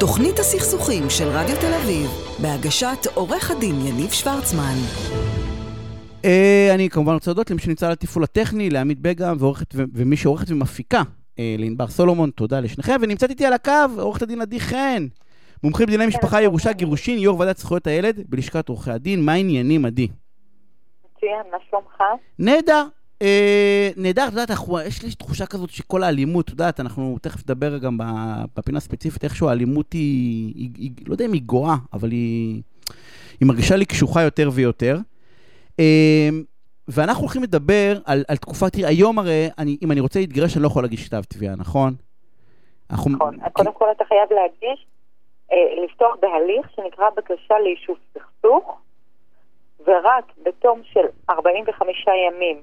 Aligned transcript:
תוכנית 0.00 0.38
הסכסוכים 0.38 1.02
של 1.10 1.24
רדיו 1.24 1.56
תל 1.60 1.74
אביב, 1.82 2.10
בהגשת 2.42 3.06
עורך 3.14 3.50
הדין 3.50 3.74
יניב 3.86 4.10
שוורצמן. 4.10 4.74
אה, 6.24 6.70
אני 6.74 6.90
כמובן 6.90 7.12
רוצה 7.14 7.30
להודות 7.30 7.50
למי 7.50 7.60
שנמצא 7.60 7.86
על 7.86 7.92
התפעול 7.92 8.24
הטכני, 8.24 8.70
לעמית 8.70 8.98
בגם, 9.00 9.36
ומי 9.74 10.16
שעורכת 10.16 10.50
ומפיקה, 10.50 11.02
אה, 11.38 11.54
לענבר 11.58 11.86
סולומון, 11.86 12.30
תודה 12.30 12.60
לשניכם. 12.60 12.96
ונמצאת 13.00 13.30
איתי 13.30 13.46
על 13.46 13.52
הקו 13.52 13.72
עורכת 13.98 14.22
הדין 14.22 14.40
עדי 14.40 14.60
חן, 14.60 15.06
מומחית 15.62 15.88
בדיני 15.88 16.06
משפחה, 16.06 16.42
ירושה, 16.42 16.72
גירושין, 16.72 17.18
יו"ר 17.18 17.38
ועדת 17.38 17.56
זכויות 17.56 17.86
הילד 17.86 18.20
בלשכת 18.28 18.68
עורכי 18.68 18.90
הדין. 18.90 19.24
מה 19.24 19.32
העניינים, 19.32 19.84
עדי? 19.84 20.08
מצוין, 21.16 21.42
מה 21.52 21.58
שלומך? 21.70 22.00
נהדר. 22.38 22.84
אה, 23.22 23.90
נהדר, 23.96 24.24
את 24.28 24.32
יודעת, 24.32 24.50
יש 24.86 25.02
לי 25.02 25.10
תחושה 25.14 25.46
כזאת 25.46 25.70
שכל 25.70 26.02
האלימות, 26.02 26.44
את 26.44 26.50
יודעת, 26.50 26.80
אנחנו 26.80 27.16
תכף 27.22 27.42
נדבר 27.44 27.78
גם 27.78 27.98
בפינה 28.56 28.78
הספציפית, 28.78 29.24
איכשהו 29.24 29.48
האלימות 29.48 29.92
היא, 29.92 30.52
היא, 30.54 30.70
היא, 30.78 30.90
לא 31.06 31.14
יודע 31.14 31.24
אם 31.24 31.32
היא 31.32 31.42
גואה, 31.42 31.74
אבל 31.92 32.10
היא, 32.10 32.62
היא 33.40 33.48
מרגישה 33.48 33.76
לי 33.76 33.84
קשוחה 33.84 34.22
יותר 34.22 34.50
ויותר. 34.52 34.96
אה, 35.80 36.28
ואנחנו 36.88 37.22
הולכים 37.22 37.42
לדבר 37.42 37.92
על, 38.04 38.24
על 38.28 38.36
תקופה, 38.36 38.70
תראי, 38.70 38.86
היום 38.86 39.18
הרי, 39.18 39.48
אני, 39.58 39.76
אם 39.82 39.92
אני 39.92 40.00
רוצה 40.00 40.18
להתגרש, 40.18 40.56
אני 40.56 40.62
לא 40.62 40.66
יכול 40.66 40.82
להגיש 40.84 41.08
כתב 41.08 41.22
תביעה, 41.22 41.56
נכון? 41.56 41.94
נכון, 42.90 43.14
קודם 43.52 43.72
כל 43.72 43.86
אתה 43.96 44.04
חייב 44.04 44.32
להגיש, 44.32 44.86
אה, 45.52 45.84
לפתוח 45.84 46.16
בהליך 46.20 46.70
שנקרא 46.76 47.10
בקשה 47.16 47.54
ליישוב 47.64 47.96
סכסוך, 48.14 48.80
ורק 49.86 50.24
בתום 50.42 50.80
של 50.84 51.06
45 51.30 52.04
ימים 52.28 52.60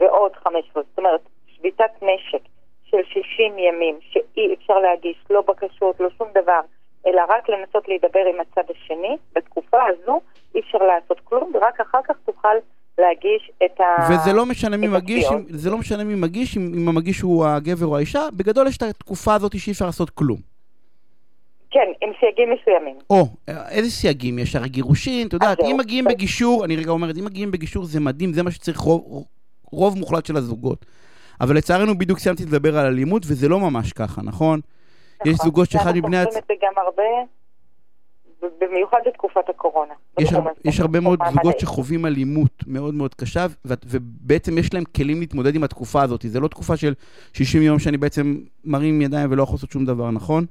ועוד 0.00 0.32
15, 0.36 0.82
זאת 0.82 0.98
אומרת, 0.98 1.20
שביתת 1.46 2.02
נשק 2.02 2.42
של 2.84 2.96
60 3.04 3.58
ימים 3.58 3.98
שאי 4.00 4.54
אפשר 4.54 4.78
להגיש 4.78 5.16
לא 5.30 5.42
בקשות, 5.48 6.00
לא 6.00 6.08
שום 6.18 6.28
דבר, 6.34 6.60
אלא 7.06 7.22
רק 7.28 7.48
לנסות 7.48 7.88
להידבר 7.88 8.24
עם 8.34 8.40
הצד 8.40 8.70
השני, 8.70 9.16
בתקופה 9.34 9.78
הזו 9.86 10.20
אי 10.54 10.60
אפשר 10.60 10.78
לעשות 10.78 11.20
כלום, 11.24 11.52
ורק 11.54 11.80
אחר 11.80 11.98
כך 12.08 12.16
תוכל 12.24 12.56
להגיש 12.98 13.50
את 13.64 13.80
ה... 13.80 13.84
וזה 14.12 14.32
לא 14.32 14.46
משנה 14.46 14.76
מי 14.76 14.88
מגיש, 14.88 15.24
אם, 15.32 15.44
זה 15.48 15.70
לא 15.70 15.78
משנה 15.78 16.04
מי 16.04 16.14
מגיש, 16.14 16.56
אם, 16.56 16.72
אם 16.76 16.88
המגיש 16.88 17.20
הוא 17.20 17.46
הגבר 17.46 17.86
או 17.86 17.96
האישה, 17.96 18.20
בגדול 18.32 18.66
יש 18.66 18.76
את 18.76 18.82
התקופה 18.82 19.34
הזאת 19.34 19.58
שאי 19.58 19.72
אפשר 19.72 19.86
לעשות 19.86 20.10
כלום. 20.10 20.38
כן, 21.70 21.92
עם 22.00 22.10
סייגים 22.20 22.48
מסוימים. 22.50 22.96
או, 23.10 23.24
איזה 23.70 23.90
סייגים 23.90 24.38
יש? 24.38 24.56
הרי 24.56 24.68
גירושין, 24.68 25.26
את 25.26 25.32
יודעת, 25.32 25.60
אם 25.60 25.76
מגיעים 25.78 26.04
בגישור, 26.04 26.64
אני 26.64 26.76
רגע 26.76 26.90
אומרת, 26.90 27.16
אם 27.18 27.24
מגיעים 27.24 27.50
בגישור 27.50 27.84
זה 27.84 28.00
מדהים, 28.00 28.32
זה 28.32 28.42
מה 28.42 28.50
שצריך 28.50 28.78
רוב, 28.78 29.24
רוב 29.72 29.98
מוחלט 29.98 30.26
של 30.26 30.36
הזוגות. 30.36 30.86
אבל 31.40 31.56
לצערנו 31.56 31.98
בדיוק 31.98 32.18
סיימתי 32.18 32.44
לדבר 32.44 32.78
על 32.78 32.86
אלימות, 32.86 33.22
וזה 33.26 33.48
לא 33.48 33.60
ממש 33.60 33.92
ככה, 33.92 34.22
נכון? 34.22 34.60
נכון. 35.20 35.32
יש 35.32 35.38
זוגות 35.38 35.70
שאחד 35.70 35.92
מבני... 35.96 36.18
אנחנו 36.18 36.26
חושבים 36.26 36.42
את 36.42 36.48
זה 36.48 36.66
גם 36.66 36.72
הרבה, 36.76 37.02
במיוחד 38.60 38.98
בתקופת 39.06 39.48
הקורונה. 39.48 39.94
יש, 40.18 40.32
הר... 40.32 40.40
יש 40.64 40.80
הרבה 40.80 41.00
מאוד 41.00 41.18
זוגות 41.32 41.58
שחווים 41.58 42.06
אלימות 42.06 42.52
מאוד 42.66 42.94
מאוד 42.94 43.14
קשה, 43.14 43.46
ו... 43.66 43.74
ובעצם 43.86 44.58
יש 44.58 44.74
להם 44.74 44.84
כלים 44.96 45.20
להתמודד 45.20 45.54
עם 45.54 45.64
התקופה 45.64 46.02
הזאת. 46.02 46.22
זה 46.22 46.40
לא 46.40 46.48
תקופה 46.48 46.76
של 46.76 46.94
60 47.32 47.62
יום 47.62 47.78
שאני 47.78 47.96
בעצם 47.96 48.34
מרים 48.64 49.02
ידיים 49.02 49.32
ולא 49.32 49.42
יכול 49.42 49.54
לעשות 49.54 49.70
שום 49.70 49.84
דבר, 49.84 50.10
נכון? 50.10 50.44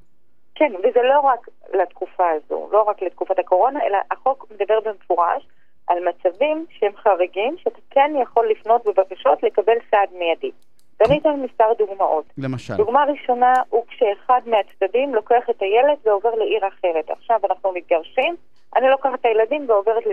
כן, 0.56 0.72
וזה 0.80 1.00
לא 1.04 1.20
רק 1.20 1.48
לתקופה 1.74 2.24
הזו, 2.30 2.70
לא 2.72 2.82
רק 2.82 3.02
לתקופת 3.02 3.40
הקורונה, 3.40 3.80
אלא 3.88 3.98
החוק 4.12 4.48
מדבר 4.52 4.80
במפורש 4.86 5.48
על 5.88 5.98
מצבים 6.10 6.66
שהם 6.70 6.92
חריגים, 6.96 7.56
שאתה 7.58 7.80
כן 7.90 8.12
יכול 8.22 8.50
לפנות 8.50 8.86
בבקשות 8.86 9.44
לקבל 9.44 9.76
סעד 9.92 10.10
מיידי. 10.20 10.52
ואני 11.00 11.18
אתן 11.18 11.40
מספר 11.44 11.74
דוגמאות. 11.78 12.26
למשל. 12.38 12.74
דוגמה 12.76 13.04
ראשונה 13.04 13.54
הוא 13.70 13.84
כשאחד 13.88 14.42
מהצדדים 14.46 15.16
לוקח 15.16 15.50
את 15.50 15.62
הילד 15.62 15.98
ועובר 16.06 16.36
לעיר 16.36 16.68
אחרת. 16.68 17.10
עכשיו 17.10 17.40
אנחנו 17.50 17.72
מתגרשים, 17.72 18.36
אני 18.76 18.90
לוקחת 18.90 19.20
את 19.20 19.26
הילדים 19.26 19.66
ועוברת 19.70 20.04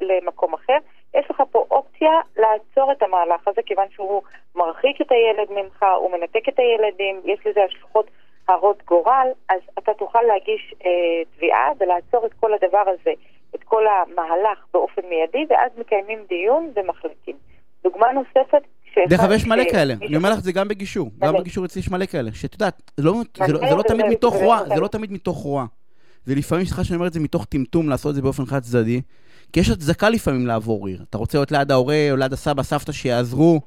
למקום 0.00 0.54
אחר. 0.54 0.76
יש 1.14 1.30
לך 1.30 1.42
פה 1.50 1.66
אופציה 1.70 2.20
לעצור 2.36 2.92
את 2.92 3.02
המהלך 3.02 3.48
הזה, 3.48 3.62
כיוון 3.66 3.86
שהוא 3.90 4.22
מרחיק 4.56 5.00
את 5.00 5.12
הילד 5.12 5.48
ממך, 5.50 5.84
הוא 6.00 6.12
מנתק 6.12 6.48
את 6.48 6.58
הילדים, 6.58 7.20
יש 7.24 7.46
לזה 7.46 7.64
השלכות 7.64 8.06
הרות 8.48 8.82
גורל, 8.84 9.28
אז 9.48 9.60
אתה 9.78 9.94
תוכל 9.94 10.22
להגיש 10.22 10.74
אה, 10.86 10.90
תביעה 11.36 11.68
ולעצור 11.78 12.26
את 12.26 12.32
כל 12.40 12.54
הדבר 12.54 12.84
הזה, 12.86 13.12
את 13.54 13.64
כל 13.64 13.82
המהלך 13.86 14.58
באופן 14.72 15.02
מיידי, 15.08 15.46
ואז 15.50 15.70
מקיימים 15.78 16.18
דיון 16.28 16.70
ומחליטים. 16.76 17.36
דוגמה 17.84 18.06
נוספת, 18.12 18.62
דרך 19.08 19.20
אגב, 19.20 19.32
יש 19.32 19.46
מלא 19.46 19.64
כאלה. 19.70 19.94
אני 20.02 20.16
אומר 20.16 20.30
לך 20.30 20.38
את 20.38 20.44
זה 20.44 20.52
גם 20.52 20.68
בגישור. 20.68 21.10
גם 21.18 21.34
בגישור 21.34 21.64
אצלי 21.64 21.80
יש 21.80 21.90
מלא 21.90 22.06
כאלה. 22.06 22.30
שאת 22.32 22.52
יודעת, 22.52 22.92
זה 22.96 23.02
לא, 23.02 23.82
תמיד 23.88 24.06
מתוך 24.06 24.34
רוע, 24.34 24.58
זה 24.74 24.80
לא 24.80 24.88
תמיד 24.88 25.12
מתוך 25.12 25.38
רוע. 25.38 25.66
זה 26.24 26.34
לפעמים, 26.34 26.64
סליחה 26.64 26.84
שאני 26.84 26.96
אומר 26.96 27.06
את 27.06 27.12
זה 27.12 27.20
מתוך 27.20 27.44
טמטום, 27.44 27.88
לעשות 27.88 28.10
את 28.10 28.14
זה 28.14 28.22
באופן 28.22 28.44
חד 28.44 28.62
צדדי. 28.62 29.00
כי 29.52 29.60
יש 29.60 29.70
הצדקה 29.70 30.08
לפעמים 30.08 30.46
לעבור 30.46 30.86
עיר. 30.86 31.04
אתה 31.10 31.18
רוצה 31.18 31.38
להיות 31.38 31.52
ליד 31.52 31.70
ההורה 31.70 32.08
או 32.10 32.16
ליד 32.16 32.32
הסבא, 32.32 32.62
סבתא 32.62 32.92
שיעזרו. 32.92 33.60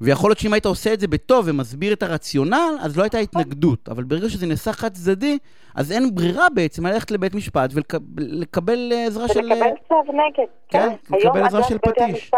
ויכול 0.00 0.30
להיות 0.30 0.38
שאם 0.38 0.52
היית 0.52 0.66
עושה 0.66 0.92
את 0.92 1.00
זה 1.00 1.08
בטוב 1.08 1.44
ומסביר 1.48 1.92
את 1.92 2.02
הרציונל, 2.02 2.76
אז 2.84 2.98
לא 2.98 3.02
הייתה 3.02 3.18
התנגדות. 3.18 3.88
אבל 3.88 4.02
ברגע 4.02 4.28
שזה 4.28 4.46
נעשה 4.46 4.72
חד 4.72 4.92
צדדי, 4.92 5.38
אז 5.76 5.92
אין 5.92 6.14
ברירה 6.14 6.46
בעצם 6.54 6.86
ללכת 6.86 7.10
לבית 7.10 7.34
משפט 7.34 7.70
ולקבל 7.74 8.92
עזרה 9.06 9.28
של... 9.28 9.40
ולקבל 9.40 9.70
צו 9.88 10.02
נגד. 10.12 10.46
כן, 10.68 10.88
כן 11.08 11.16
לקבל 11.16 11.42
עזרה 11.42 11.62
של 11.62 11.78
פטיש. 11.78 12.30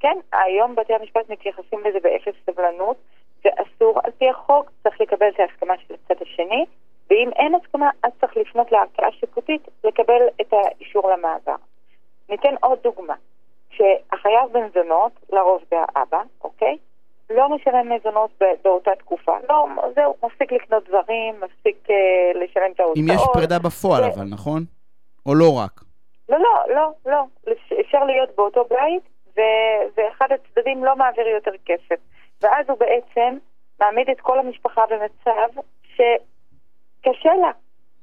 כן, 0.00 0.16
היום 0.32 0.74
בתי 0.74 0.92
המשפט 0.94 1.30
מתייחסים 1.30 1.80
לזה 1.88 1.98
באפס 2.02 2.34
סבלנות, 2.46 2.96
ואסור 3.44 4.00
על 4.04 4.10
פי 4.18 4.28
החוק, 4.28 4.70
צריך 4.82 5.00
לקבל 5.00 5.26
את 5.34 5.40
ההסכמה 5.40 5.74
של 5.86 5.94
הצד 5.94 6.22
השני, 6.22 6.64
ואם 7.10 7.30
אין 7.36 7.54
הסכמה, 7.54 7.90
אז 8.02 8.10
צריך 8.20 8.36
לפנות 8.36 8.72
לערכאה 8.72 9.12
שיפוטית 9.20 9.68
לקבל 9.84 10.22
את 10.40 10.52
האישור 10.52 11.10
למעבר. 11.10 11.56
ניתן 12.28 12.54
עוד 12.60 12.78
דוגמה. 12.84 13.14
שהחייב 13.76 14.52
במזונות, 14.52 15.12
לרוב 15.32 15.62
זה 15.70 15.76
האבא, 15.88 16.22
אוקיי? 16.44 16.76
לא 17.30 17.48
משלם 17.48 17.92
מזונות 17.92 18.30
באותה 18.64 18.90
תקופה. 18.98 19.36
לא, 19.48 19.66
זהו, 19.94 20.14
מפסיק 20.24 20.52
לקנות 20.52 20.88
דברים, 20.88 21.34
מפסיק 21.40 21.90
אה, 21.90 22.32
לשלם 22.34 22.72
את 22.74 22.80
ההוצאות. 22.80 22.96
אם 22.96 23.14
יש 23.14 23.22
פרידה 23.32 23.58
בפועל 23.58 24.02
ו... 24.02 24.06
אבל, 24.06 24.24
נכון? 24.30 24.62
או 25.26 25.34
לא 25.34 25.58
רק? 25.58 25.80
לא, 26.28 26.38
לא, 26.38 26.74
לא, 26.74 26.90
לא. 27.06 27.52
אפשר 27.80 28.04
להיות 28.04 28.36
באותו 28.36 28.64
בית, 28.64 29.02
ו... 29.36 29.40
ואחד 29.96 30.28
הצדדים 30.32 30.84
לא 30.84 30.96
מעביר 30.96 31.28
יותר 31.28 31.50
כסף. 31.66 32.00
ואז 32.42 32.68
הוא 32.68 32.78
בעצם 32.78 33.38
מעמיד 33.80 34.10
את 34.10 34.20
כל 34.20 34.38
המשפחה 34.38 34.82
במצב 34.90 35.60
שקשה 35.94 37.34
לה. 37.40 37.50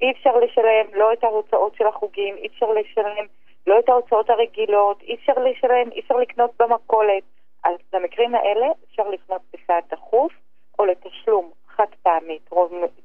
אי 0.01 0.11
אפשר 0.11 0.37
לשלם 0.37 0.85
לא 0.93 1.13
את 1.13 1.23
ההוצאות 1.23 1.75
של 1.75 1.87
החוגים, 1.87 2.35
אי 2.35 2.47
אפשר 2.47 2.65
לשלם 2.65 3.25
לא 3.67 3.79
את 3.79 3.89
ההוצאות 3.89 4.29
הרגילות, 4.29 5.01
אי 5.01 5.15
אפשר 5.15 5.33
לשלם, 5.33 5.91
אי 5.91 5.99
אפשר 5.99 6.15
לקנות 6.15 6.51
במכולת. 6.59 7.23
אז 7.63 7.75
במקרים 7.93 8.35
האלה 8.35 8.65
אפשר 8.89 9.09
לפנות 9.09 9.41
בסעד 9.53 9.83
דחוף, 9.91 10.31
או 10.79 10.85
לתשלום 10.85 11.51
חד 11.75 11.85
פעמי 12.03 12.39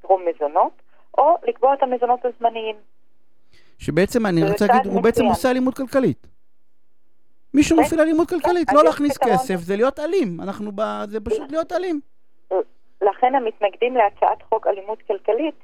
טרום 0.02 0.22
מזונות, 0.28 0.72
או 1.18 1.36
לקבוע 1.48 1.74
את 1.74 1.82
המזונות 1.82 2.24
הזמניים. 2.24 2.76
שבעצם, 3.78 4.26
אני 4.26 4.50
רוצה 4.50 4.66
להגיד, 4.66 4.92
הוא 4.92 5.02
בעצם 5.02 5.24
עושה 5.24 5.50
אלימות 5.50 5.76
כלכלית. 5.76 6.26
מישהו 7.54 7.76
כן. 7.76 7.82
מפעיל 7.82 8.00
אלימות 8.00 8.28
כלכלית, 8.28 8.70
כן, 8.70 8.76
לא 8.76 8.84
להכניס 8.84 9.18
כסף, 9.18 9.54
זה 9.54 9.76
להיות 9.76 9.98
אלים. 9.98 10.40
אנחנו 10.40 10.72
ב... 10.74 10.80
זה 11.08 11.20
פשוט 11.20 11.50
להיות 11.50 11.72
אלים. 11.72 12.00
לכן 13.02 13.34
המתנגדים 13.34 13.96
להצעת 13.96 14.42
חוק 14.42 14.66
אלימות 14.66 14.98
כלכלית 15.02 15.54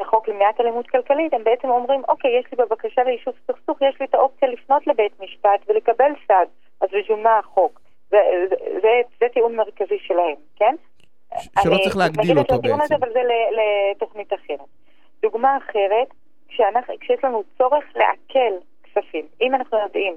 החוק 0.00 0.28
למניעת 0.28 0.60
אלימות 0.60 0.88
כלכלית, 0.88 1.34
הם 1.34 1.44
בעצם 1.44 1.68
אומרים, 1.68 2.02
אוקיי, 2.08 2.38
יש 2.38 2.44
לי 2.52 2.64
בבקשה 2.64 3.02
ליישוב 3.02 3.34
סכסוך, 3.46 3.82
יש 3.82 4.00
לי 4.00 4.06
את 4.06 4.14
האופציה 4.14 4.48
לפנות 4.48 4.86
לבית 4.86 5.20
משפט 5.20 5.60
ולקבל 5.68 6.12
סעד, 6.28 6.48
אז 6.80 6.88
בשביל 6.92 7.16
מה 7.22 7.38
החוק? 7.38 7.80
זה, 8.10 8.18
זה, 8.50 8.56
זה, 8.82 8.88
זה 9.20 9.26
טיעון 9.32 9.56
מרכזי 9.56 9.98
שלהם, 9.98 10.36
כן? 10.56 10.74
שלא 11.62 11.74
אני 11.74 11.82
צריך 11.82 11.96
להגדיל 11.96 12.38
אותו 12.38 12.58
בעצם. 12.58 12.80
הזה, 12.80 12.94
אבל 12.94 13.12
זה 13.12 13.20
לתוכנית 13.90 14.32
אחרת. 14.32 14.68
דוגמה 15.22 15.56
אחרת, 15.56 16.08
כשאנחנו, 16.48 16.94
כשיש 17.00 17.24
לנו 17.24 17.42
צורך 17.58 17.84
לעכל 17.94 18.54
כספים, 18.84 19.26
אם 19.40 19.54
אנחנו 19.54 19.78
יודעים 19.78 20.16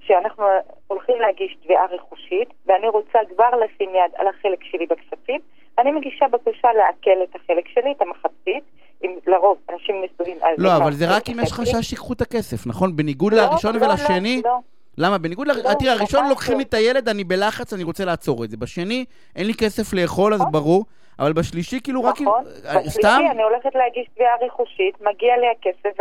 שאנחנו 0.00 0.44
הולכים 0.86 1.20
להגיש 1.20 1.56
תביעה 1.62 1.86
רכושית, 1.86 2.48
ואני 2.66 2.88
רוצה 2.88 3.18
כבר 3.34 3.50
לשים 3.50 3.90
יד 3.94 4.12
על 4.14 4.28
החלק 4.28 4.64
שלי 4.64 4.86
בכספים, 4.86 5.40
אני 5.78 5.90
מגישה 5.90 6.26
בקשה 6.28 6.68
לעכל 6.72 7.22
את 7.22 7.36
החלק 7.36 7.68
שלי, 7.68 7.92
את 7.96 8.02
המחצית, 8.02 8.64
אם 9.04 9.18
לרוב 9.26 9.58
אנשים 9.72 10.02
מסתובבים 10.02 10.36
על... 10.42 10.54
לא, 10.58 10.76
אבל 10.76 10.92
זה 10.92 11.16
רק 11.16 11.28
אם 11.28 11.36
יש 11.42 11.52
חשש 11.52 11.90
שיקחו 11.90 12.12
את 12.12 12.20
הכסף, 12.20 12.66
נכון? 12.66 12.96
בניגוד 12.96 13.32
לא, 13.32 13.42
לראשון 13.42 13.76
לא, 13.76 13.86
ולשני... 13.86 14.40
לא, 14.44 14.50
לא. 14.50 14.58
למה? 14.98 15.18
בניגוד 15.18 15.48
ל... 15.48 15.50
לא, 15.50 15.74
תראה, 15.78 15.92
הראשון 15.92 16.28
לוקחים 16.28 16.58
לי 16.58 16.64
את 16.64 16.74
הילד, 16.74 17.08
אני 17.08 17.24
בלחץ, 17.24 17.72
אני 17.72 17.82
רוצה 17.82 18.04
לעצור 18.04 18.44
את 18.44 18.50
זה. 18.50 18.56
בשני, 18.56 19.04
אין 19.36 19.46
לי 19.46 19.52
כסף 19.54 19.92
לאכול, 19.92 20.34
אז 20.34 20.40
נכון. 20.40 20.52
ברור. 20.52 20.84
אבל 21.18 21.32
בשלישי, 21.32 21.80
כאילו, 21.84 22.04
רק... 22.04 22.20
נכון. 22.20 22.44
אה, 22.66 22.78
בשלישי 22.78 23.30
אני 23.30 23.42
הולכת 23.42 23.74
להגיש 23.74 24.08
תביעה 24.14 24.34
רכושית, 24.46 25.00
מגיע 25.00 25.36
לי 25.36 25.46
הכסף, 25.48 26.00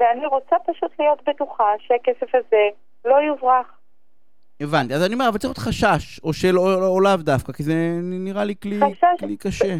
ואני 0.00 0.26
רוצה 0.26 0.56
פשוט 0.66 0.90
להיות 0.98 1.28
בטוחה 1.28 1.72
שהכסף 1.78 2.34
הזה 2.34 2.68
לא 3.04 3.16
יוברח. 3.16 3.66
הבנתי. 4.60 4.94
אז 4.94 5.06
אני 5.06 5.14
אומר, 5.14 5.28
אבל 5.28 5.38
צריך 5.38 5.50
להיות 5.50 5.58
חשש, 5.58 6.20
או 6.24 6.32
של, 6.32 6.58
או 6.58 7.00
לאו 7.00 7.16
דווקא, 7.16 7.52
כי 7.52 7.62
זה 7.62 7.74
נראה 8.02 8.44
לי 8.44 8.54
כלי 8.62 8.80
קשה. 9.40 9.74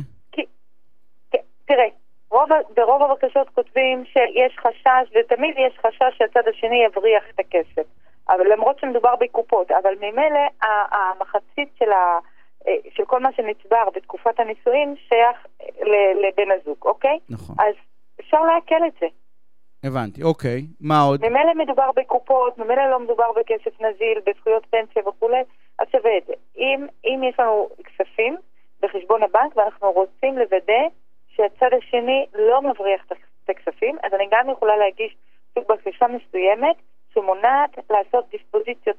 תראה, 1.66 1.86
ברוב, 2.30 2.48
ברוב 2.76 3.02
הבקשות 3.02 3.48
כותבים 3.54 4.04
שיש 4.04 4.58
חשש, 4.58 5.16
ותמיד 5.16 5.54
יש 5.58 5.78
חשש 5.78 6.18
שהצד 6.18 6.48
השני 6.48 6.84
יבריח 6.84 7.24
את 7.34 7.40
הכסף. 7.40 7.86
אבל 8.28 8.52
למרות 8.52 8.78
שמדובר 8.78 9.16
בקופות, 9.20 9.70
אבל 9.70 9.94
ממילא 10.00 10.40
המחצית 10.92 11.68
של, 11.78 11.92
ה, 11.92 12.18
אה, 12.68 12.72
של 12.94 13.04
כל 13.04 13.20
מה 13.20 13.28
שנצבר 13.36 13.84
בתקופת 13.94 14.40
הנישואין 14.40 14.94
שייך 15.08 15.46
לבן 16.22 16.50
הזוג, 16.50 16.76
אוקיי? 16.84 17.18
נכון. 17.30 17.56
אז 17.58 17.74
אפשר 18.20 18.40
לעכל 18.42 18.86
את 18.86 18.92
זה. 19.00 19.06
הבנתי, 19.84 20.22
אוקיי. 20.22 20.66
מה 20.80 21.00
עוד? 21.00 21.20
ממילא 21.26 21.54
מדובר 21.64 21.90
בקופות, 21.96 22.58
ממילא 22.58 22.90
לא 22.90 23.00
מדובר 23.00 23.32
בכסף 23.36 23.80
נזיל, 23.80 24.18
בזכויות 24.26 24.66
פנסיה 24.70 25.08
וכולי, 25.08 25.42
אז 25.78 25.86
שווה 25.92 26.18
את 26.18 26.26
זה. 26.26 26.32
אם, 26.56 26.86
אם 27.04 27.20
יש 27.28 27.40
לנו 27.40 27.68
כספים 27.84 28.36
בחשבון 28.82 29.22
הבנק 29.22 29.56
ואנחנו 29.56 29.90
רוצים 29.90 30.38
לוודא 30.38 30.82
שהצד 31.28 31.70
השני 31.78 32.26
לא 32.34 32.62
מבריח 32.62 33.04
את 33.06 33.50
הכספים, 33.50 33.96
אז 34.02 34.12
אני 34.14 34.24
גם 34.32 34.50
יכולה 34.50 34.76
להגיש 34.76 35.16
סוג 35.54 35.64
בקשה 35.68 36.06
מסוימת 36.06 36.76
שמונעת 37.14 37.78
לעשות 37.90 38.24
דיספוזיציות 38.30 38.96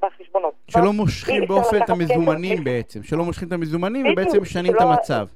בחשבונות. 0.00 0.54
שלא 0.70 0.92
מושכים 0.92 1.46
באופן 1.46 1.82
את 1.82 1.90
המזומנים 1.90 2.64
בעצם, 2.64 3.02
שלא 3.02 3.24
מושכים 3.24 3.48
את 3.48 3.52
המזומנים 3.52 4.06
ובעצם 4.06 4.42
משנים 4.42 4.76
את 4.76 4.80
המצב. 4.80 5.26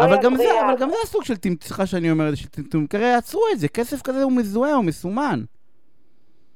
אבל 0.00 0.22
גם, 0.22 0.36
זה, 0.36 0.44
אבל 0.66 0.76
גם 0.80 0.90
זה 0.90 0.96
הסוג 1.02 1.24
של 1.24 1.36
טמטום, 1.36 1.66
סליחה 1.66 1.86
שאני 1.86 2.10
אומר 2.10 2.28
את 2.28 2.30
זה, 2.30 2.36
של 2.36 2.48
טמטום, 2.48 2.86
כי 2.86 2.96
הרי 2.96 3.14
עצרו 3.14 3.42
את 3.52 3.58
זה, 3.58 3.68
כסף 3.68 4.02
כזה 4.02 4.22
הוא 4.22 4.32
מזוהה, 4.32 4.74
הוא 4.74 4.84
מסומן. 4.84 5.40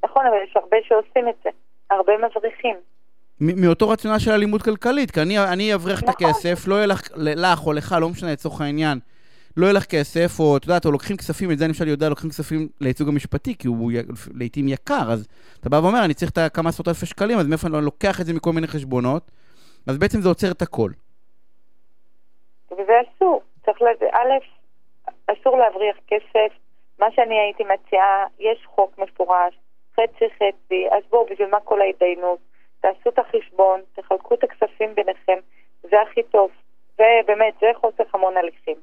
נכון, 0.04 0.26
אבל 0.26 0.36
יש 0.44 0.56
הרבה 0.56 0.76
שעושים 0.88 1.28
את 1.28 1.34
זה, 1.44 1.50
הרבה 1.90 2.12
מבריחים. 2.16 2.76
מאותו 3.40 3.88
רציונל 3.88 4.18
של 4.18 4.30
אלימות 4.30 4.62
כלכלית, 4.62 5.10
כי 5.10 5.20
אני 5.20 5.74
אבריח 5.74 6.02
את 6.02 6.08
נכון. 6.08 6.26
הכסף, 6.26 6.68
לא 6.68 6.74
יהיה 6.74 6.86
לך 6.86 7.66
או 7.66 7.72
לך, 7.72 7.96
לא 8.00 8.08
משנה 8.08 8.32
לצורך 8.32 8.60
העניין, 8.60 8.98
לא 9.56 9.66
יהיה 9.66 9.72
לך 9.72 9.84
כסף, 9.84 10.40
או 10.40 10.56
את 10.56 10.64
יודעת, 10.64 10.86
או 10.86 10.90
לוקחים 10.92 11.16
כספים, 11.16 11.50
את 11.50 11.58
זה 11.58 11.64
אני 11.64 11.68
למשל 11.68 11.88
יודע, 11.88 12.08
לוקחים 12.08 12.30
כספים 12.30 12.68
לייצוג 12.80 13.08
המשפטי, 13.08 13.54
כי 13.58 13.68
הוא 13.68 13.92
לעיתים 14.34 14.68
יקר, 14.68 15.12
אז 15.12 15.26
אתה 15.60 15.68
בא 15.68 15.76
ואומר, 15.76 16.04
אני 16.04 16.14
צריך 16.14 16.30
את 16.30 16.38
כמה 16.54 16.68
עשרות 16.68 16.88
אלפי 16.88 17.06
שקלים, 17.06 17.38
אז 17.38 17.46
מאיפה 17.46 17.68
אני 17.68 17.84
לוקח 17.84 18.20
את 18.20 18.26
זה 18.26 18.32
מכל 18.34 18.52
מיני 18.52 18.66
חשבונות, 18.66 19.30
אז 19.86 19.98
בעצם 19.98 20.20
זה 20.20 20.28
עוצר 20.28 20.50
את 20.50 20.62
הכל. 20.62 20.90
וזה 22.78 22.92
אסור. 23.00 23.42
צריך 23.64 23.82
לזה, 23.82 24.06
א', 24.12 24.32
אסור 25.26 25.58
להבריח 25.58 25.96
כסף. 26.06 26.52
מה 26.98 27.06
שאני 27.10 27.38
הייתי 27.40 27.64
מציעה, 27.64 28.26
יש 28.38 28.66
חוק 28.66 28.98
מפורש, 28.98 29.54
חצי 29.94 30.24
חצי, 30.34 30.86
אז 30.90 31.02
בואו, 31.10 31.26
בשביל 31.30 31.48
מה 31.48 31.60
כל 31.60 31.80
ההתדיינות? 31.80 32.38
תעשו 32.80 33.08
את 33.08 33.18
החשבון, 33.18 33.80
תחלקו 33.94 34.34
את 34.34 34.44
הכספים 34.44 34.94
ביניכם, 34.94 35.38
זה 35.82 35.96
הכי 36.02 36.22
טוב. 36.22 36.50
ובאמת, 36.94 37.54
זה 37.60 37.66
חוסך 37.80 38.14
המון 38.14 38.36
הליכים. 38.36 38.76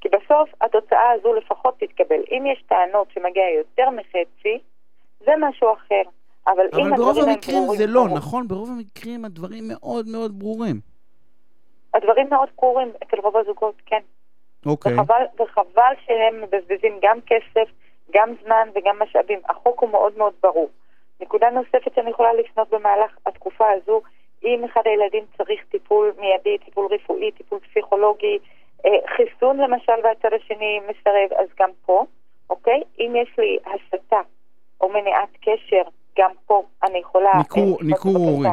כי 0.00 0.08
בסוף 0.08 0.50
התוצאה 0.60 1.10
הזו 1.10 1.34
לפחות 1.34 1.74
תתקבל. 1.78 2.22
אם 2.30 2.44
יש 2.52 2.64
טענות 2.68 3.10
שמגיע 3.10 3.50
יותר 3.50 3.90
מחצי, 3.90 4.58
זה 5.20 5.32
משהו 5.38 5.72
אחר. 5.72 6.02
אבל, 6.46 6.68
אבל 6.72 6.80
אם 6.80 6.96
ברוב 6.96 7.18
המקרים 7.18 7.62
זה 7.76 7.86
לא, 7.86 8.04
נכון? 8.16 8.48
ברוב 8.48 8.70
המקרים 8.70 9.24
הדברים 9.24 9.64
מאוד 9.68 10.08
מאוד 10.08 10.38
ברורים. 10.38 10.80
הדברים 11.96 12.26
מאוד 12.30 12.48
ברורים 12.56 12.92
אצל 13.02 13.20
רוב 13.22 13.36
הזוגות, 13.36 13.74
כן. 13.86 14.00
אוקיי. 14.66 14.94
וחבל, 14.94 15.24
וחבל 15.40 15.92
שהם 16.06 16.42
מבזבזים 16.42 16.98
גם 17.02 17.18
כסף, 17.26 17.68
גם 18.14 18.34
זמן 18.44 18.68
וגם 18.74 18.98
משאבים. 19.02 19.40
החוק 19.48 19.80
הוא 19.80 19.90
מאוד 19.90 20.18
מאוד 20.18 20.32
ברור. 20.42 20.68
נקודה 21.20 21.50
נוספת 21.50 21.94
שאני 21.94 22.10
יכולה 22.10 22.32
לפנות 22.32 22.70
במהלך 22.70 23.16
התקופה 23.26 23.64
הזו, 23.70 24.00
אם 24.44 24.64
אחד 24.64 24.80
הילדים 24.84 25.24
צריך 25.36 25.60
טיפול 25.70 26.12
מיידי, 26.18 26.58
טיפול 26.64 26.88
רפואי, 26.90 27.30
טיפול 27.30 27.58
פסיכולוגי, 27.58 28.38
אה, 28.86 28.90
חיסון 29.16 29.56
למשל 29.56 29.92
והצד 30.04 30.28
השני 30.36 30.80
מסרב, 30.88 31.38
אז 31.40 31.48
גם 31.60 31.70
פה, 31.86 32.04
אוקיי? 32.50 32.82
אם 33.00 33.12
יש 33.22 33.38
לי 33.38 33.58
הסתה 33.66 34.20
או 34.80 34.88
מניעת 34.88 35.28
קשר, 35.40 35.82
גם 36.18 36.30
פה 36.46 36.62
אני 36.82 36.98
יכולה... 36.98 37.30
ניכור, 37.38 37.78
אה, 37.80 37.86
ניכור 37.86 38.16
הורי. 38.16 38.48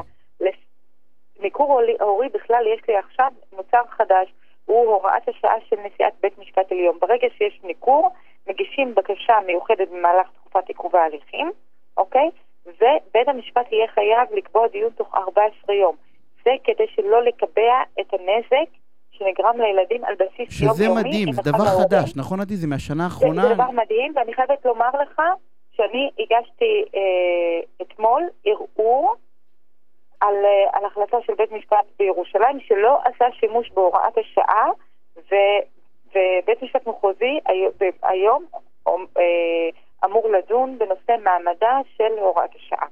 ניכור 1.43 1.81
הורי 1.99 2.29
בכלל 2.29 2.63
יש 2.67 2.81
לי 2.87 2.97
עכשיו 2.97 3.31
מוצר 3.55 3.81
חדש, 3.89 4.33
הוא 4.65 4.85
הוראת 4.85 5.29
השעה 5.29 5.55
של 5.69 5.75
נשיאת 5.85 6.13
בית 6.21 6.37
משפט 6.37 6.71
עליון. 6.71 6.97
ברגע 7.01 7.27
שיש 7.37 7.59
ניכור, 7.63 8.09
מגישים 8.47 8.95
בקשה 8.95 9.33
מיוחדת 9.45 9.89
במהלך 9.89 10.27
תקופת 10.35 10.67
עיכוב 10.67 10.95
ההליכים, 10.95 11.51
אוקיי? 11.97 12.29
ובית 12.65 13.27
המשפט 13.27 13.71
יהיה 13.71 13.87
חייב 13.87 14.27
לקבוע 14.33 14.67
דיון 14.67 14.91
תוך 14.91 15.15
14 15.15 15.75
יום. 15.75 15.95
זה 16.45 16.51
כדי 16.63 16.87
שלא 16.95 17.23
לקבע 17.23 17.81
את 17.99 18.13
הנזק 18.13 18.69
שנגרם 19.11 19.61
לילדים 19.61 20.05
על 20.05 20.13
בסיס 20.15 20.61
יומיומי. 20.61 20.75
שזה 20.75 20.89
מדהים, 20.89 21.31
זה 21.31 21.41
דבר 21.51 21.65
חדש, 21.65 22.15
נכון 22.15 22.39
עדי? 22.39 22.55
זה 22.55 22.67
מהשנה 22.67 23.03
האחרונה. 23.03 23.41
זה, 23.41 23.47
זה 23.47 23.53
דבר 23.53 23.71
מדהים, 23.71 24.13
ואני 24.15 24.33
חייבת 24.33 24.65
לומר 24.65 24.89
לך 25.01 25.21
שאני 25.71 26.09
הגשתי 26.19 26.85
אה, 26.95 27.85
אתמול 27.85 28.23
ערעור 28.45 29.15
על, 30.23 30.35
אה, 30.45 30.77
על 30.77 30.85
החלטה 30.85 31.17
של 31.25 31.33
בית 31.37 31.51
משפט 31.51 31.85
בירושלים 31.99 32.59
שלא 32.59 32.99
עשה 33.05 33.25
שימוש 33.39 33.71
בהוראת 33.73 34.17
השעה 34.17 34.69
ו, 35.17 35.35
ובית 36.09 36.63
משפט 36.63 36.87
מחוזי 36.87 37.39
היום 38.03 38.45
אה, 38.87 39.23
אמור 40.05 40.29
לדון 40.29 40.77
בנושא 40.79 41.23
מעמדה 41.23 41.79
של 41.97 42.19
הוראת 42.19 42.49
השעה. 42.55 42.87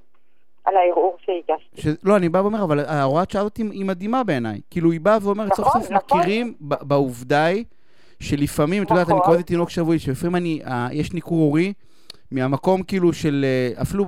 על 0.66 0.78
הערעור 0.78 1.18
שהגשתי. 1.26 1.82
ש... 1.82 1.88
לא, 2.04 2.18
אני 2.18 2.30
בא 2.30 2.38
ואומר, 2.38 2.64
אבל 2.64 2.80
ההוראת 2.80 3.32
שעה 3.32 3.42
הזאת 3.42 3.58
היא 3.58 3.86
מדהימה 3.86 4.24
בעיניי. 4.24 4.62
כאילו, 4.70 4.92
היא 4.92 5.02
באה 5.02 5.18
ואומרת, 5.22 5.52
נכון, 5.52 5.66
סוף 5.66 5.74
סוף 5.74 5.92
נכון. 5.92 6.20
מכירים 6.20 6.54
בעובדה 6.60 7.46
היא 7.46 7.66
שלפעמים. 8.20 8.84
את 8.84 8.90
יודעת, 8.90 9.08
אני 9.08 9.16
נכון. 9.16 9.26
קורא 9.26 9.36
לזה 9.36 9.44
תינוק 9.44 9.70
שבוי, 9.70 10.00
שלפעמים 10.00 10.36
אני, 10.36 10.62
אה, 10.68 10.88
יש 10.92 11.14
ניכור 11.14 11.38
הורי 11.38 11.74
מהמקום 12.32 12.84
כאילו 12.84 13.14
של, 13.14 13.46
אה, 13.48 13.82
אפילו, 13.82 14.06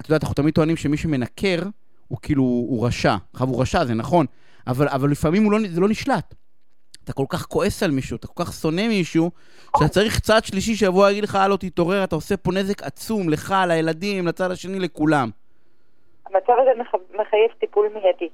את 0.00 0.08
יודעת, 0.08 0.22
אנחנו 0.22 0.34
תמיד 0.34 0.54
טוענים 0.54 0.76
שמי 0.76 0.96
שמנקר, 0.96 1.62
הוא 2.08 2.18
כאילו, 2.22 2.42
הוא 2.42 2.86
רשע. 2.86 3.16
עכשיו, 3.32 3.48
הוא 3.48 3.62
רשע, 3.62 3.84
זה 3.84 3.94
נכון, 3.94 4.26
אבל, 4.66 4.88
אבל 4.88 5.10
לפעמים 5.10 5.50
לא, 5.50 5.58
זה 5.68 5.80
לא 5.80 5.88
נשלט. 5.88 6.34
אתה 7.04 7.12
כל 7.12 7.24
כך 7.28 7.46
כועס 7.46 7.82
על 7.82 7.90
מישהו, 7.90 8.16
אתה 8.16 8.26
כל 8.26 8.44
כך 8.44 8.52
שונא 8.52 8.88
מישהו, 8.88 9.30
שאתה 9.76 9.88
צריך 9.88 10.20
צד 10.20 10.44
שלישי 10.44 10.74
שיבוא 10.74 11.06
להגיד 11.06 11.24
לך, 11.24 11.34
הלו, 11.34 11.56
תתעורר, 11.56 12.04
אתה 12.04 12.14
עושה 12.14 12.36
פה 12.36 12.52
נזק 12.52 12.82
עצום, 12.82 13.28
לך, 13.28 13.54
לילדים, 13.68 14.26
לצד 14.26 14.50
השני, 14.50 14.78
לכולם. 14.78 15.30
המצב 16.26 16.52
הזה 16.62 16.70
מחייב 17.14 17.50
טיפול 17.60 17.88
מיידי, 17.94 18.28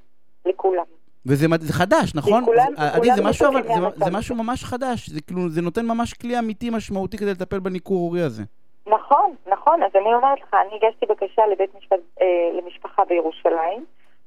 לכולם. 0.46 0.84
וזה 1.26 1.46
זה 1.60 1.72
חדש, 1.72 2.14
נכון? 2.14 2.42
לכולם, 2.42 2.72
זה, 2.76 2.94
עדי, 2.94 3.08
זה 3.14 3.22
משהו, 3.22 3.48
אבל, 3.48 3.62
זה, 3.62 4.04
זה 4.04 4.10
משהו 4.10 4.36
ממש 4.36 4.64
חדש, 4.64 5.10
זה 5.10 5.20
כאילו, 5.20 5.50
זה 5.50 5.62
נותן 5.62 5.86
ממש 5.86 6.14
כלי 6.14 6.38
אמיתי 6.38 6.70
משמעותי 6.70 7.18
כדי 7.18 7.30
לטפל 7.30 7.60
בניכור 7.60 7.98
הורי 7.98 8.22
הזה. 8.22 8.42
נכון, 8.86 9.34
נכון, 9.46 9.82
אז 9.82 9.90
אני 9.94 10.14
אומרת 10.14 10.40
לך, 10.40 10.54
אני 10.54 10.78
הגשתי 10.82 11.06
בקשה 11.06 11.46
לבית 11.46 11.74
משפט, 11.74 11.98
אה, 12.20 12.26
למשפחה 12.54 13.02
בירושלים, 13.04 13.84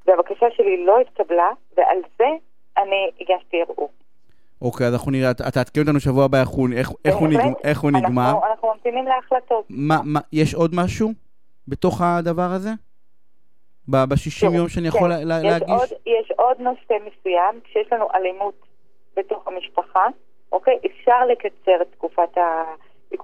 והבקשה 0.07 0.45
שלי 0.55 0.85
לא 0.85 0.99
התקבלה, 0.99 1.49
ועל 1.77 1.97
זה 2.17 2.27
אני 2.77 3.11
הגשתי 3.19 3.61
ערעור. 3.61 3.89
אוקיי, 4.61 4.87
אז 4.87 4.93
אנחנו 4.93 5.11
נראה, 5.11 5.31
אתה 5.31 5.51
תעדכן 5.51 5.81
אותנו 5.81 5.99
שבוע 5.99 6.25
הבא 6.25 6.39
איך 6.39 6.49
הוא, 6.49 6.67
איך, 6.77 6.91
איך 7.05 7.15
הוא, 7.15 7.27
נגמר, 7.27 7.53
איך 7.63 7.79
הוא 7.79 7.91
נגמר. 7.91 8.29
אנחנו, 8.29 8.47
אנחנו 8.47 8.67
ממתינים 8.73 9.05
להחלטות. 9.05 9.65
מה, 9.69 9.95
מה, 10.03 10.19
יש 10.33 10.53
עוד 10.53 10.71
משהו 10.75 11.09
בתוך 11.67 12.01
הדבר 12.01 12.49
הזה? 12.55 12.69
ב-60 13.87 14.55
יום 14.55 14.69
שאני 14.69 14.87
יכול 14.87 15.13
כן. 15.13 15.27
לה, 15.27 15.39
להגיש? 15.39 15.69
עוד, 15.69 15.89
יש 16.05 16.31
עוד 16.37 16.57
נושא 16.59 16.93
מסוים, 17.05 17.59
כשיש 17.63 17.87
לנו 17.91 18.07
אלימות 18.15 18.65
בתוך 19.17 19.47
המשפחה, 19.47 20.05
אוקיי? 20.51 20.77
אפשר 20.85 21.25
לקצר 21.31 21.81
את 21.81 21.87
תקופת 21.91 22.37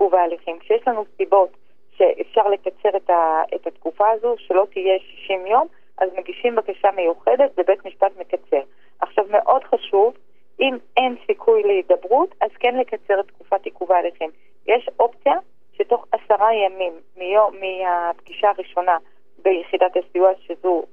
עיכוב 0.01 0.15
ההליכים. 0.15 0.59
כשיש 0.59 0.87
לנו 0.87 1.05
סיבות 1.17 1.49
שאפשר 1.97 2.47
לקצר 2.47 2.97
את, 2.97 3.09
ה, 3.09 3.41
את 3.55 3.67
התקופה 3.67 4.09
הזו, 4.09 4.35
שלא 4.37 4.67
תהיה 4.73 4.99
60 4.99 5.47
יום, 5.47 5.67
אז 5.97 6.09
מגישים 6.17 6.55
בקשה 6.55 6.91
מיוחדת 6.91 7.51
ובית 7.57 7.85
משפט 7.85 8.11
מקצר. 8.19 8.61
עכשיו, 8.99 9.25
מאוד 9.29 9.63
חשוב, 9.63 10.13
אם 10.59 10.77
אין 10.97 11.15
סיכוי 11.25 11.63
להידברות, 11.63 12.35
אז 12.41 12.49
כן 12.59 12.75
לקצר 12.77 13.19
את 13.19 13.27
תקופת 13.27 13.65
עיכוב 13.65 13.91
ההליכים. 13.91 14.29
יש 14.67 14.89
אופציה 14.99 15.33
שתוך 15.73 16.05
עשרה 16.11 16.53
ימים 16.53 16.93
מיום, 17.17 17.53
מהפגישה 17.59 18.49
הראשונה 18.49 18.97
ביחידת 19.41 19.97
הסיוע, 19.97 20.31
שזו 20.39 20.83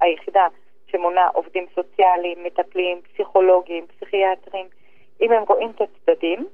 היחידה 0.00 0.46
שמונה 0.86 1.28
עובדים 1.34 1.66
סוציאליים, 1.74 2.44
מטפלים, 2.44 3.00
פסיכולוגים, 3.02 3.86
פסיכיאטרים, 3.86 4.66
אם 5.20 5.32
הם 5.32 5.42
רואים 5.48 5.70
את 5.70 5.80
הצדדים, 5.80 6.46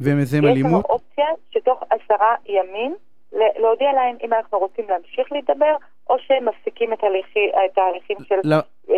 ומזהם 0.00 0.44
אלימות? 0.44 0.84
יש 0.84 0.90
לנו 0.90 0.94
אופציה 0.94 1.26
שתוך 1.50 1.82
עשרה 1.90 2.34
ימים 2.46 2.94
להודיע 3.34 3.92
להם 3.92 4.16
אם 4.24 4.32
אנחנו 4.32 4.58
רוצים 4.58 4.84
להמשיך 4.88 5.32
להידבר, 5.32 5.76
או 6.10 6.16
שהם 6.26 6.48
מפסיקים 6.48 6.92
את 6.92 7.78
ההליכים 7.78 8.16
של... 8.28 8.34
לא. 8.44 8.56
אה, 8.90 8.96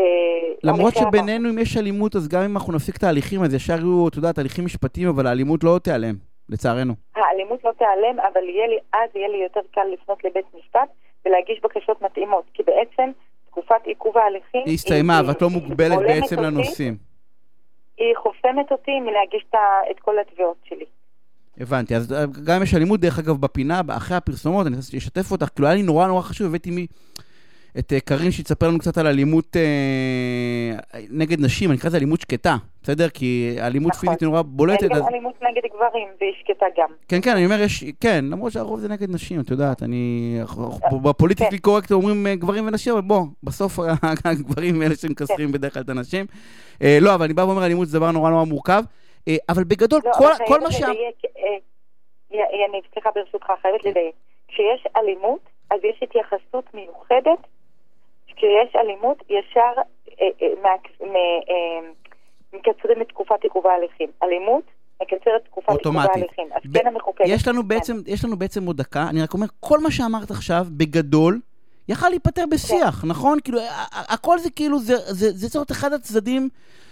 למרות 0.62 0.95
שבינינו, 0.95 1.50
אם 1.50 1.59
יש 1.59 1.76
אלימות, 1.76 2.17
אז 2.17 2.29
גם 2.29 2.43
אם 2.43 2.57
אנחנו 2.57 2.73
נפסיק 2.73 2.97
את 2.97 3.03
ההליכים, 3.03 3.43
אז 3.43 3.55
ישר 3.55 3.79
יהיו, 3.79 4.09
את 4.09 4.17
יודעת, 4.17 4.38
הליכים 4.38 4.65
משפטיים, 4.65 5.09
אבל 5.09 5.26
האלימות 5.26 5.65
לא 5.65 5.79
תיעלם, 5.83 6.15
לצערנו. 6.49 6.93
האלימות 7.17 7.65
לא 7.65 7.73
תיעלם, 7.79 8.21
אבל 8.21 8.45
יהיה 8.45 8.67
לי, 8.67 8.79
אז 8.93 9.11
יהיה 9.15 9.29
לי 9.29 9.43
יותר 9.43 9.61
קל 9.75 9.87
לפנות 9.93 10.25
לבית 10.25 10.47
משפט 10.59 10.88
ולהגיש 11.26 11.61
בקשות 11.62 12.03
מתאימות, 12.03 12.45
כי 12.55 12.62
בעצם 12.62 13.11
תקופת 13.47 13.85
עיכוב 13.85 14.19
ההליכים... 14.19 14.62
היא 14.65 14.75
הסתיימה, 14.75 15.21
ואת 15.29 15.43
לא 15.43 15.50
מוגבלת 15.50 15.99
בעצם 15.99 16.37
לנושאים. 16.43 17.06
היא 17.99 18.15
חוסמת 18.17 18.73
אותי 18.73 19.00
מלהגיש 19.00 19.45
את 19.91 20.00
כל 20.00 20.19
התביעות 20.19 20.57
שלי. 20.65 20.85
הבנתי, 21.61 21.97
אז 21.97 22.12
אה, 22.12 22.25
גם 22.47 22.62
יש 22.62 22.75
אלימות, 22.75 23.00
דרך 23.00 23.19
אגב, 23.19 23.41
בפינה, 23.41 23.81
אחרי 23.97 24.17
הפרסומות, 24.17 24.67
אני 24.67 24.76
לשתף 24.95 25.33
אותך, 25.33 25.49
כאילו 25.55 25.69
היה 25.69 25.76
לי 25.76 25.83
נורא 25.83 26.07
נורא 26.07 26.23
חשוב, 26.23 26.47
הבאתי 26.47 26.71
מי... 26.71 26.87
את 27.78 27.92
אה, 27.92 28.00
קארין 28.00 28.30
שתספר 28.30 28.68
לנו 28.68 28.78
קצת 28.78 28.99
על 28.99 29.06
אלימות 29.06 29.56
אה, 29.56 31.00
נגד 31.11 31.40
נשים, 31.40 31.71
אני 31.71 31.78
אקרא 31.78 31.88
לזה 31.88 31.97
אלימות 31.97 32.21
שקטה, 32.21 32.56
בסדר? 32.83 33.09
כי 33.09 33.56
אלימות 33.61 33.92
נכון. 33.92 34.00
פיזית 34.00 34.21
היא 34.21 34.28
נורא 34.28 34.42
בולטת. 34.42 34.83
אין 34.83 34.92
אז... 34.92 35.02
גם 35.02 35.09
אלימות 35.09 35.42
נגד 35.42 35.62
גברים, 35.75 36.09
והיא 36.21 36.33
שקטה 36.40 36.66
גם. 36.78 36.88
כן, 37.09 37.21
כן, 37.23 37.30
אני 37.30 37.45
אומר, 37.45 37.61
יש, 37.61 37.85
כן, 38.00 38.25
למרות 38.30 38.52
שהרוב 38.52 38.80
זה 38.80 38.88
נגד 38.88 39.11
נשים, 39.11 39.40
את 39.40 39.50
יודעת, 39.50 39.83
אני... 39.83 40.38
כן. 40.56 40.97
ב 41.02 41.07
politically 41.07 41.59
correct 41.59 41.93
אומרים 41.92 42.26
אה, 42.26 42.35
גברים 42.35 42.66
ונשים, 42.66 42.92
אבל 42.92 43.02
בוא, 43.02 43.23
בסוף 43.42 43.78
הגברים 44.25 44.75
הם 44.75 44.83
אלה 44.83 44.95
שמכסחים 44.95 45.52
בדרך 45.52 45.75
כלל 45.75 45.83
את 45.83 45.88
הנשים. 45.88 46.26
אה, 46.83 46.99
לא, 47.00 47.14
אבל 47.14 47.25
אני 47.25 47.35
בא 47.35 47.42
ואומר, 47.42 47.64
אלימות 47.64 47.88
זה 47.88 47.99
דבר 47.99 48.11
נורא 48.11 48.30
נורא 48.30 48.45
מורכב. 48.45 48.83
אה, 49.28 49.37
אבל 49.49 49.64
בגדול, 49.64 50.00
לא, 50.04 50.12
כל, 50.12 50.30
כל 50.47 50.61
מה. 50.61 50.68
לדייק, 50.68 51.16
אה, 51.25 52.38
יניב, 52.64 52.85
סליחה 52.92 53.11
ברשותך, 53.14 53.47
חייבת 53.62 53.85
לדייק. 53.85 54.14
כשיש 54.49 54.87
אלימות, 54.97 55.40
אז 55.71 55.80
יש 55.85 56.02
התייחסות 56.02 56.75
מיוחדת. 56.75 57.56
כשיש 58.37 58.76
אלימות, 58.76 59.23
ישר 59.28 59.73
אה, 60.21 60.26
אה, 60.43 60.69
אה, 61.02 61.88
מקצרים 62.52 63.02
את 63.02 63.09
תקופת 63.09 63.43
עיכוב 63.43 63.66
ההליכים. 63.66 64.09
אלימות 64.23 64.62
מקצרת 65.02 65.45
תקופת 65.45 65.69
עיכוב. 65.69 65.97
ההליכים. 65.97 66.49
אז 66.55 66.62
ב- 66.73 66.78
כן 66.78 66.87
המחוקק. 66.87 67.25
יש 67.26 67.49
לנו 67.49 67.62
בעצם, 67.62 67.97
יש 68.07 68.25
לנו 68.25 68.37
בעצם 68.37 68.66
עוד 68.66 68.76
דקה, 68.76 69.07
אני 69.11 69.23
רק 69.23 69.35
אומר, 69.35 69.47
כל 69.61 69.78
מה 69.78 69.90
שאמרת 69.90 70.31
עכשיו, 70.31 70.66
בגדול, 70.71 71.40
יכל 71.88 72.09
להיפתר 72.09 72.45
בשיח, 72.50 73.00
כן. 73.02 73.09
נכון? 73.09 73.38
כאילו, 73.45 73.59
הכל 73.93 74.38
זה 74.38 74.50
כאילו, 74.50 74.78
זה, 74.78 74.97
זה, 74.97 75.31
זה 75.31 75.49
צריך 75.49 75.57
להיות 75.57 75.71
אחד 75.71 75.93
הצדדים 75.93 76.49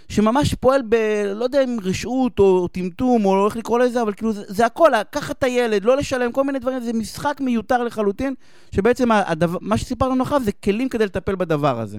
שממש 0.09 0.53
פועל 0.53 0.81
ב... 0.89 0.95
לא 1.35 1.43
יודע 1.43 1.63
אם 1.63 1.77
רשעות 1.83 2.39
או 2.39 2.67
טמטום 2.67 3.25
או 3.25 3.45
איך 3.45 3.57
לקרוא 3.57 3.79
לזה, 3.79 4.01
אבל 4.01 4.13
כאילו, 4.13 4.31
זה, 4.31 4.43
זה 4.47 4.65
הכל, 4.65 4.91
לקחת 4.99 5.37
את 5.37 5.43
הילד, 5.43 5.85
לא 5.85 5.97
לשלם, 5.97 6.31
כל 6.31 6.43
מיני 6.43 6.59
דברים, 6.59 6.79
זה 6.79 6.93
משחק 6.93 7.41
מיותר 7.41 7.83
לחלוטין, 7.83 8.33
שבעצם 8.75 9.11
הדבר, 9.11 9.57
מה 9.61 9.77
שסיפרנו 9.77 10.13
לנו 10.13 10.23
עכשיו 10.23 10.39
זה 10.39 10.51
כלים 10.51 10.89
כדי 10.89 11.05
לטפל 11.05 11.35
בדבר 11.35 11.79
הזה. 11.79 11.97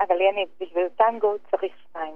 אבל 0.00 0.16
יניב, 0.20 0.48
בשביל 0.60 0.86
טנגו 0.96 1.34
צריך 1.50 1.72
שניים. 1.92 2.14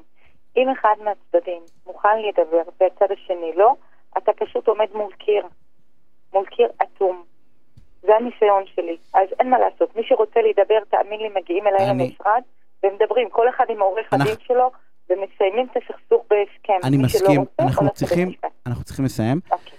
אם 0.57 0.67
אחד 0.81 0.95
מהצדדים 1.05 1.63
מוכן 1.87 2.19
להידבר 2.21 2.63
והצד 2.81 3.07
השני 3.13 3.53
לא, 3.57 3.75
אתה 4.19 4.33
פשוט 4.33 4.69
עומד 4.69 4.87
מול 4.95 5.13
קיר. 5.13 5.47
מול 6.33 6.47
קיר 6.47 6.69
אטום. 6.83 7.23
זה 8.07 8.17
הניסיון 8.17 8.63
שלי. 8.75 8.97
אז 9.15 9.29
אין 9.41 9.51
מה 9.51 9.59
לעשות. 9.59 9.97
מי 9.97 10.03
שרוצה 10.05 10.41
להידבר, 10.43 10.79
תאמין 10.91 11.21
לי, 11.21 11.29
מגיעים 11.35 11.67
אליי 11.67 11.91
אני- 11.91 12.05
למשרד 12.21 12.43
ומדברים, 12.85 13.29
כל 13.31 13.49
אחד 13.49 13.65
עם 13.69 13.81
העורך 13.83 14.07
אנחנו- 14.13 14.31
הדין 14.33 14.45
שלו, 14.47 14.71
ומסיימים 15.11 15.67
את 15.73 15.77
הסכסוך 15.77 16.25
בהסכם. 16.31 16.79
אני 16.89 16.97
מסכים, 16.97 17.45
אנחנו 17.61 17.91
צריכים. 17.91 18.33
אנחנו 18.67 18.85
צריכים 18.85 19.05
לסיים. 19.05 19.41
אוקיי. 19.51 19.79